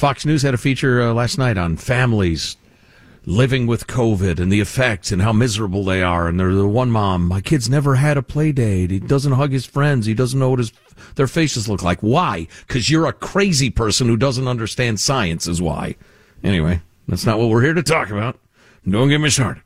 [0.00, 2.56] Fox News had a feature uh, last night on families
[3.26, 6.26] living with COVID and the effects and how miserable they are.
[6.26, 8.90] And they're the one mom, my kid's never had a play date.
[8.90, 10.06] He doesn't hug his friends.
[10.06, 10.72] He doesn't know what his,
[11.16, 12.00] their faces look like.
[12.00, 12.48] Why?
[12.66, 15.96] Cause you're a crazy person who doesn't understand science is why.
[16.42, 18.38] Anyway, that's not what we're here to talk about.
[18.88, 19.62] Don't get me started.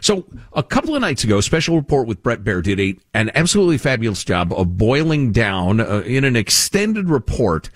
[0.00, 3.78] So a couple of nights ago, Special Report with Bret Baier did a, an absolutely
[3.78, 7.70] fabulous job of boiling down uh, in an extended report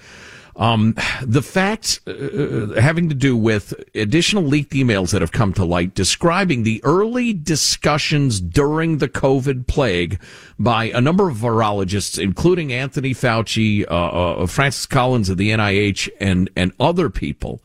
[0.56, 5.52] um, the facts uh, uh, having to do with additional leaked emails that have come
[5.54, 10.20] to light describing the early discussions during the COVID plague
[10.58, 16.08] by a number of virologists, including Anthony Fauci, uh, uh, Francis Collins of the NIH,
[16.20, 17.62] and and other people,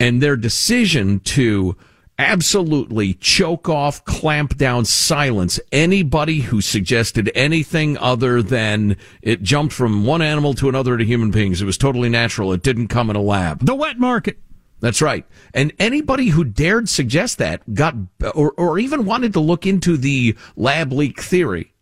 [0.00, 1.76] and their decision to
[2.18, 10.04] absolutely choke off, clamp down, silence anybody who suggested anything other than it jumped from
[10.04, 11.62] one animal to another to human beings.
[11.62, 12.52] It was totally natural.
[12.52, 13.64] It didn't come in a lab.
[13.64, 14.38] The wet market.
[14.80, 15.24] That's right.
[15.54, 17.94] And anybody who dared suggest that got,
[18.34, 21.72] or, or even wanted to look into the lab leak theory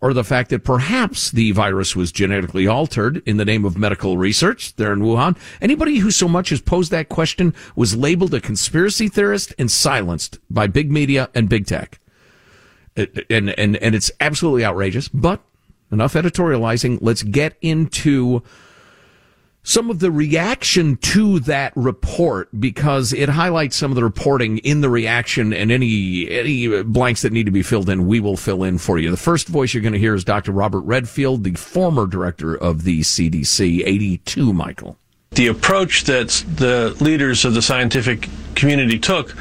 [0.00, 4.16] or the fact that perhaps the virus was genetically altered in the name of medical
[4.16, 5.36] research there in Wuhan.
[5.60, 10.38] Anybody who so much as posed that question was labeled a conspiracy theorist and silenced
[10.48, 11.98] by big media and big tech.
[12.96, 15.40] And, and, and it's absolutely outrageous, but
[15.90, 16.98] enough editorializing.
[17.00, 18.42] Let's get into
[19.62, 24.80] some of the reaction to that report because it highlights some of the reporting in
[24.80, 28.62] the reaction and any any blanks that need to be filled in we will fill
[28.62, 29.10] in for you.
[29.10, 30.52] The first voice you're going to hear is Dr.
[30.52, 34.96] Robert Redfield, the former director of the CDC, 82 Michael.
[35.32, 39.36] The approach that the leaders of the scientific community took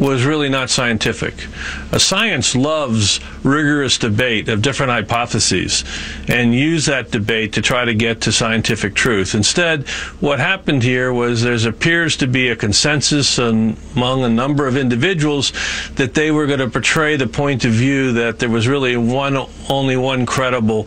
[0.00, 1.46] was really not scientific.
[1.92, 5.84] A science loves rigorous debate of different hypotheses
[6.26, 9.34] and use that debate to try to get to scientific truth.
[9.34, 9.86] Instead,
[10.20, 15.52] what happened here was there appears to be a consensus among a number of individuals
[15.96, 19.36] that they were going to portray the point of view that there was really one
[19.68, 20.84] only one credible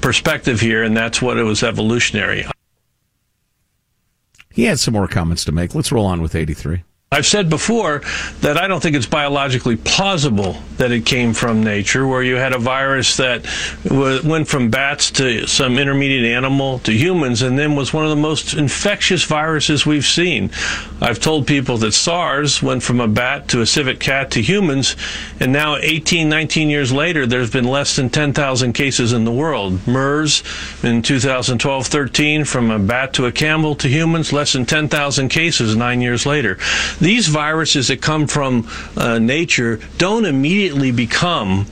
[0.00, 2.44] perspective here and that's what it was evolutionary.
[4.50, 5.76] He had some more comments to make.
[5.76, 6.82] Let's roll on with 83.
[7.10, 8.02] I've said before
[8.42, 12.52] that I don't think it's biologically plausible that it came from nature, where you had
[12.52, 13.46] a virus that
[13.90, 18.16] went from bats to some intermediate animal to humans and then was one of the
[18.16, 20.50] most infectious viruses we've seen.
[21.00, 24.94] I've told people that SARS went from a bat to a civet cat to humans,
[25.40, 29.84] and now 18, 19 years later, there's been less than 10,000 cases in the world.
[29.86, 30.42] MERS
[30.82, 35.74] in 2012 13, from a bat to a camel to humans, less than 10,000 cases
[35.74, 36.58] nine years later
[37.00, 41.66] these viruses that come from uh, nature don't immediately become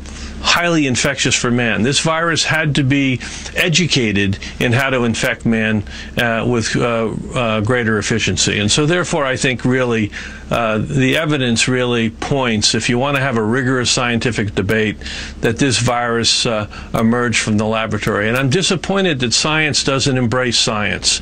[0.46, 1.82] highly infectious for man.
[1.82, 3.20] This virus had to be
[3.54, 5.82] educated in how to infect man
[6.16, 8.58] uh, with uh, uh, greater efficiency.
[8.60, 10.12] And so, therefore, I think really
[10.50, 14.96] uh, the evidence really points, if you want to have a rigorous scientific debate,
[15.40, 18.28] that this virus uh, emerged from the laboratory.
[18.28, 21.20] And I'm disappointed that science doesn't embrace science.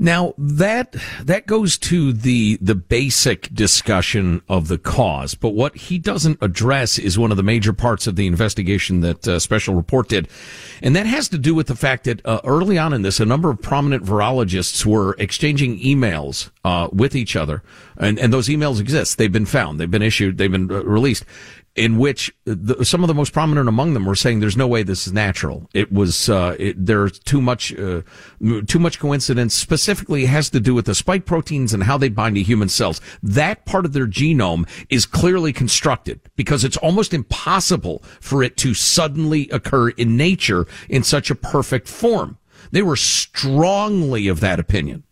[0.00, 0.94] Now that
[1.24, 7.00] that goes to the the basic discussion of the cause, but what he doesn't address
[7.00, 10.28] is one of the major parts of the investigation that uh, Special Report did,
[10.82, 13.26] and that has to do with the fact that uh, early on in this, a
[13.26, 17.64] number of prominent virologists were exchanging emails uh, with each other,
[17.96, 19.18] and and those emails exist.
[19.18, 19.80] They've been found.
[19.80, 20.38] They've been issued.
[20.38, 21.24] They've been uh, released,
[21.78, 24.82] in which the, some of the most prominent among them were saying there's no way
[24.82, 25.70] this is natural.
[25.72, 28.02] It was uh, it, there's too much uh,
[28.66, 29.54] too much coincidence.
[29.54, 32.68] Specifically, it has to do with the spike proteins and how they bind to human
[32.68, 33.00] cells.
[33.22, 38.74] That part of their genome is clearly constructed because it's almost impossible for it to
[38.74, 42.38] suddenly occur in nature in such a perfect form.
[42.72, 45.04] They were strongly of that opinion.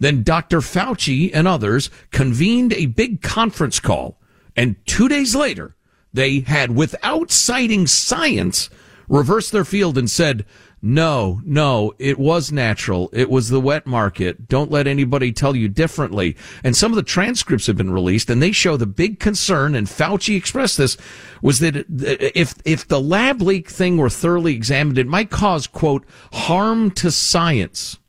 [0.00, 0.58] Then Dr.
[0.58, 4.18] Fauci and others convened a big conference call.
[4.56, 5.76] And two days later,
[6.12, 8.68] they had, without citing science,
[9.08, 10.44] reversed their field and said,
[10.84, 13.08] no, no, it was natural.
[13.12, 14.48] It was the wet market.
[14.48, 16.36] Don't let anybody tell you differently.
[16.64, 19.86] And some of the transcripts have been released and they show the big concern, and
[19.86, 20.96] Fauci expressed this,
[21.40, 26.04] was that if, if the lab leak thing were thoroughly examined, it might cause, quote,
[26.32, 28.00] harm to science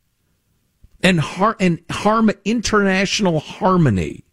[1.04, 4.26] and, har- and harm international harmony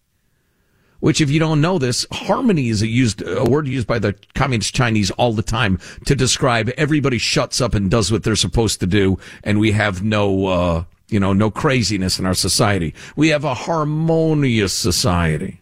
[1.01, 4.15] which if you don't know this, harmony is a used a word used by the
[4.35, 8.81] communist Chinese all the time to describe everybody shuts up and does what they're supposed
[8.81, 12.95] to do, and we have no uh, you know no craziness in our society.
[13.17, 15.61] We have a harmonious society.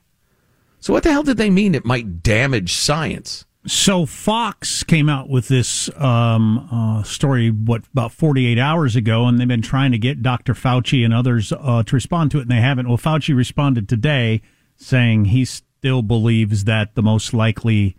[0.81, 1.75] So what the hell did they mean?
[1.75, 3.45] It might damage science.
[3.67, 9.39] So Fox came out with this um, uh, story what about 48 hours ago, and
[9.39, 10.55] they've been trying to get Dr.
[10.55, 12.89] Fauci and others uh, to respond to it, and they haven't.
[12.89, 14.41] Well, Fauci responded today
[14.79, 17.97] saying he still believes that the most likely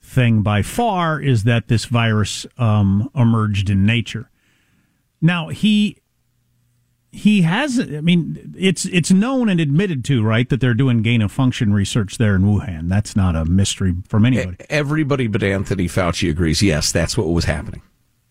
[0.00, 4.30] thing by far is that this virus um, emerged in nature.
[5.20, 5.98] Now he
[7.10, 11.22] he has i mean it's it's known and admitted to right that they're doing gain
[11.22, 12.88] of function research there in wuhan.
[12.88, 14.56] That's not a mystery from anybody.
[14.68, 17.82] everybody but anthony fauci agrees yes that's what was happening.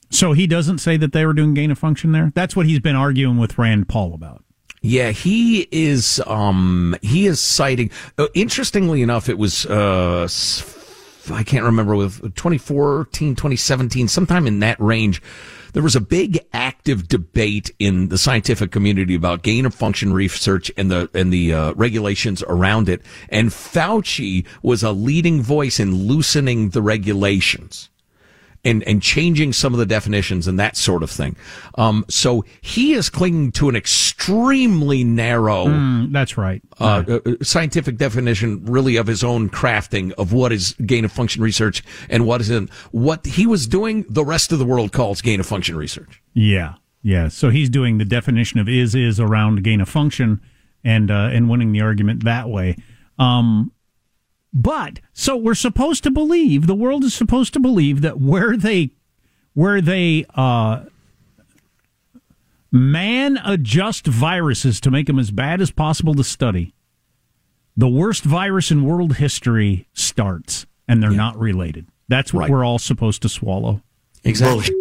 [0.09, 2.31] So he doesn't say that they were doing gain of function there?
[2.35, 4.42] That's what he's been arguing with rand paul about
[4.83, 6.21] yeah, he is.
[6.27, 7.89] Um, he is citing.
[8.17, 9.65] Uh, interestingly enough, it was.
[9.65, 10.27] Uh,
[11.31, 15.21] I can't remember with 2014, 2017, sometime in that range
[15.71, 20.71] there was a big active debate in the scientific community about gain of function research
[20.77, 23.01] and the and the uh, regulations around it.
[23.29, 27.89] And Fauci was a leading voice in loosening the regulations
[28.63, 31.35] and and changing some of the definitions and that sort of thing.
[31.75, 35.65] Um, so he is clinging to an extremely narrow.
[35.65, 36.61] Mm, that's right.
[36.79, 41.41] Uh, uh, scientific definition, really, of his own crafting of what is gain of function
[41.41, 42.69] research and what isn't.
[42.91, 46.21] What he was doing, the rest of the world calls gain of function research.
[46.33, 47.27] Yeah, yeah.
[47.27, 50.41] So he's doing the definition of is is around gain of function
[50.83, 52.77] and uh, and winning the argument that way.
[53.19, 53.71] Um,
[54.53, 58.91] but so we're supposed to believe the world is supposed to believe that where they
[59.53, 60.83] where they uh,
[62.71, 66.73] man adjust viruses to make them as bad as possible to study,
[67.75, 71.17] the worst virus in world history starts, and they're yeah.
[71.17, 71.87] not related.
[72.07, 72.49] That's what right.
[72.49, 73.81] we're all supposed to swallow.
[74.23, 74.75] Exactly.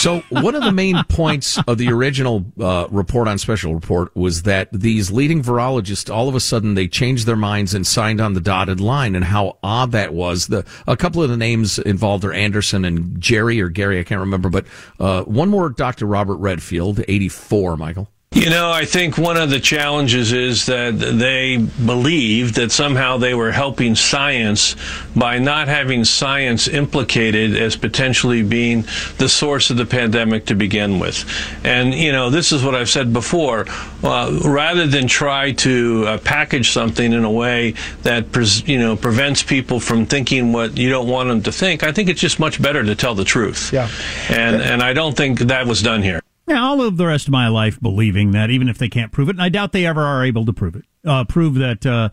[0.00, 4.44] So one of the main points of the original uh, report on special report was
[4.44, 8.32] that these leading virologists all of a sudden they changed their minds and signed on
[8.32, 10.46] the dotted line, and how odd that was.
[10.46, 14.20] The a couple of the names involved are Andersen and Jerry or Gary, I can't
[14.20, 14.64] remember, but
[14.98, 16.06] uh, one more, Dr.
[16.06, 18.08] Robert Redfield, eighty four, Michael.
[18.32, 23.34] You know, I think one of the challenges is that they believed that somehow they
[23.34, 24.76] were helping science
[25.16, 28.86] by not having science implicated as potentially being
[29.18, 31.28] the source of the pandemic to begin with.
[31.64, 33.66] And, you know, this is what I've said before.
[34.02, 37.74] Uh, rather than try to uh, package something in a way
[38.04, 41.82] that, pres- you know, prevents people from thinking what you don't want them to think,
[41.82, 43.72] I think it's just much better to tell the truth.
[43.72, 43.90] Yeah.
[44.28, 46.20] And, and I don't think that was done here.
[46.50, 49.28] Yeah, I'll live the rest of my life believing that, even if they can't prove
[49.28, 50.84] it, and I doubt they ever are able to prove it.
[51.06, 52.08] Uh, prove that uh,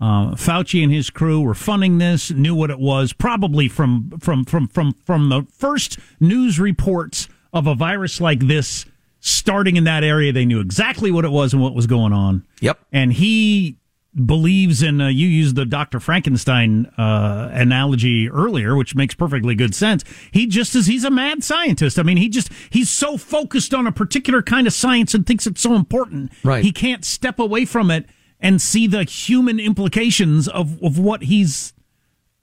[0.00, 4.44] uh, Fauci and his crew were funding this, knew what it was, probably from from
[4.44, 8.86] from from from the first news reports of a virus like this
[9.18, 10.32] starting in that area.
[10.32, 12.46] They knew exactly what it was and what was going on.
[12.60, 12.78] Yep.
[12.92, 13.78] And he
[14.14, 15.98] believes in uh, you used the Dr.
[15.98, 20.04] Frankenstein uh, analogy earlier which makes perfectly good sense.
[20.30, 21.98] He just is he's a mad scientist.
[21.98, 25.46] I mean he just he's so focused on a particular kind of science and thinks
[25.46, 26.32] it's so important.
[26.44, 26.64] Right.
[26.64, 28.06] He can't step away from it
[28.38, 31.72] and see the human implications of, of what he's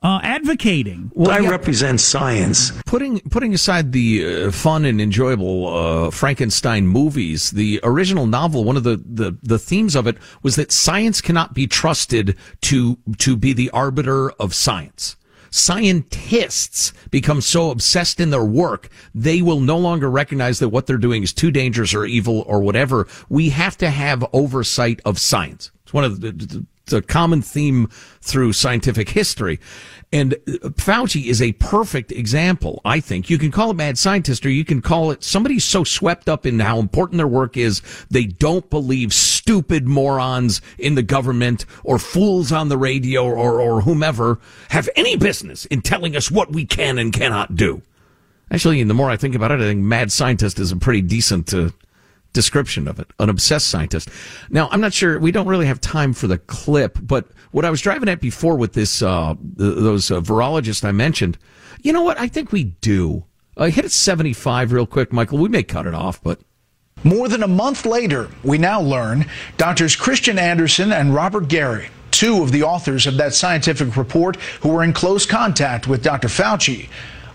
[0.01, 1.11] uh, advocating.
[1.13, 1.49] Well, I yeah.
[1.49, 2.71] represent science.
[2.85, 8.77] Putting putting aside the uh, fun and enjoyable uh, Frankenstein movies, the original novel, one
[8.77, 13.35] of the, the, the themes of it was that science cannot be trusted to to
[13.35, 15.15] be the arbiter of science.
[15.51, 20.97] Scientists become so obsessed in their work, they will no longer recognize that what they're
[20.97, 23.07] doing is too dangerous or evil or whatever.
[23.29, 25.71] We have to have oversight of science.
[25.83, 27.89] It's one of the, it's a common theme
[28.21, 29.59] through scientific history.
[30.11, 30.31] And
[30.77, 33.29] Fauci is a perfect example, I think.
[33.29, 36.47] You can call it mad scientist or you can call it somebody so swept up
[36.47, 41.99] in how important their work is, they don't believe stupid morons in the government or
[41.99, 46.65] fools on the radio or, or whomever have any business in telling us what we
[46.65, 47.83] can and cannot do.
[48.51, 51.53] Actually, the more I think about it, I think mad scientist is a pretty decent
[51.53, 51.69] uh,
[52.39, 54.09] description of it, an obsessed scientist.
[54.49, 57.69] Now, I'm not sure, we don't really have time for the clip, but what I
[57.69, 61.37] was driving at before with this, uh, those uh, virologists I mentioned,
[61.81, 62.17] you know what?
[62.17, 63.25] I think we do.
[63.57, 65.37] Uh, hit it 75 real quick, Michael.
[65.39, 66.39] We may cut it off, but.
[67.03, 69.25] More than a month later, we now learn
[69.57, 74.69] Doctors Kristian Andersen and Robert Garry two of the authors of that scientific report who
[74.69, 76.27] were in close contact with Dr.
[76.27, 76.89] Fauci,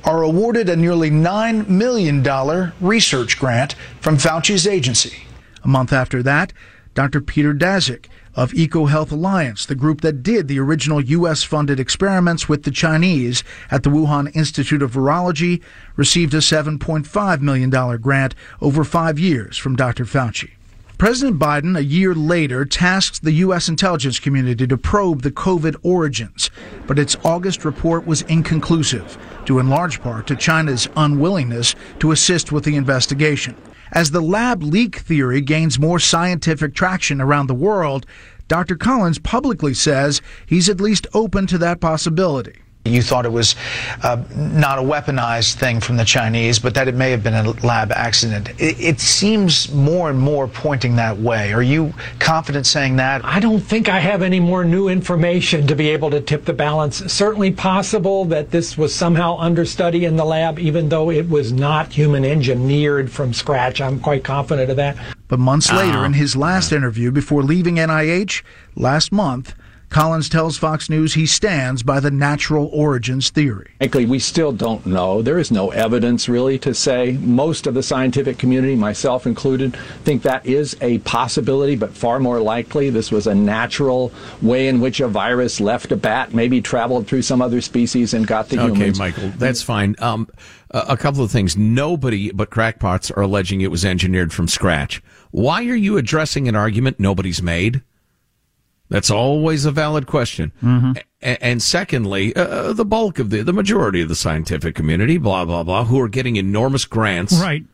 [0.05, 5.25] are awarded a nearly $9 million research grant from Fauci's agency.
[5.63, 6.53] A month after that,
[6.95, 7.21] Dr.
[7.21, 8.07] Peter Daszak
[8.37, 11.43] of EcoHealth Alliance, the group that did the original U.S.
[11.43, 15.63] funded experiments with the Chinese at the Wuhan Institute of Virology,
[15.97, 17.71] received a $7.5 million
[18.01, 20.05] grant over five years from Dr.
[20.05, 20.54] Fauci.
[20.97, 23.69] President Biden, a year later, tasked the U.S.
[23.69, 26.51] intelligence community to probe the COVID origins,
[26.87, 32.53] but its August report was inconclusive, due in large part to China's unwillingness to assist
[32.53, 33.57] with the investigation.
[33.91, 38.07] As the lab leak theory gains more scientific traction around the world,
[38.47, 38.77] Dr.
[38.77, 42.55] Collins publicly says he's at least open to that possibility.
[42.87, 43.57] You thought it was
[44.03, 47.53] uh, not a weaponized thing from the Chinese, but that it may have been a
[47.67, 48.51] lab accident.
[48.61, 51.55] It, it, seems more and more pointing that way.
[51.55, 53.25] Are you confident saying that?
[53.25, 56.53] I don't think I have any more new information to be able to tip the
[56.53, 56.99] balance.
[57.11, 61.91] Certainly possible that this was somehow understudy in the lab, even though it was not
[61.91, 63.81] human engineered from scratch.
[63.81, 64.99] I'm quite confident of that.
[65.29, 66.05] But months later, uh-huh.
[66.05, 68.43] in his last interview before leaving NIH
[68.77, 69.55] last month,
[69.95, 73.71] Collins tells Fox News he stands by the natural origins theory.
[73.79, 75.23] Frankly, we still don't know.
[75.23, 77.13] There is no evidence really to say.
[77.21, 82.41] Most of the scientific community, myself included, think that is a possibility, but far more
[82.41, 84.11] likely this was a natural
[84.43, 88.27] way in which a virus left a bat, maybe traveled through some other species and
[88.27, 88.99] got the okay, humans.
[88.99, 89.95] Okay, Michael, that's fine.
[90.01, 90.27] Um,
[90.73, 91.57] a couple of things.
[91.57, 95.01] Nobody but crackpots are alleging it was engineered from scratch.
[95.31, 97.83] Why are you addressing an argument nobody's made?
[98.95, 100.53] That's always a valid question.
[100.63, 100.93] Mm-hmm.
[101.21, 105.19] A- and secondly, uh, uh, the bulk of the, the majority of the scientific community,
[105.19, 107.35] blah, blah, blah, who are getting enormous grants.
[107.41, 107.65] Right.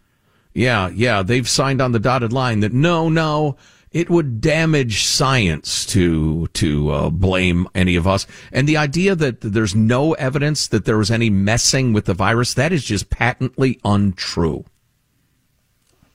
[0.55, 1.23] Yeah, yeah.
[1.23, 3.59] They've signed on the dotted line that no, no,
[3.91, 8.27] it would damage science to, to uh, blame any of us.
[8.51, 12.55] And the idea that there's no evidence that there was any messing with the virus,
[12.55, 14.65] that is just patently untrue.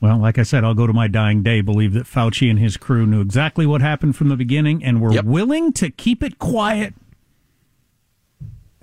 [0.06, 2.76] Well, like I said, I'll go to my dying day, believe that Fauci and his
[2.76, 5.24] crew knew exactly what happened from the beginning and were yep.
[5.24, 6.94] willing to keep it quiet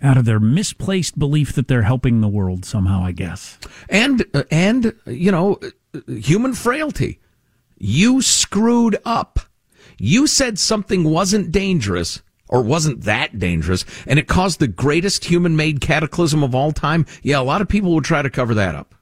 [0.02, 3.58] out of their misplaced belief that they're helping the world somehow, I guess.
[3.88, 5.62] And, uh, and, you know,
[6.08, 7.22] human frailty.
[7.78, 9.40] You screwed up.
[9.98, 15.56] You said something wasn't dangerous or wasn't that dangerous and it caused the greatest human
[15.56, 17.06] made cataclysm of all time.
[17.22, 18.94] Yeah, a lot of people would try to cover that up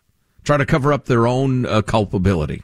[0.43, 2.63] try to cover up their own uh, culpability.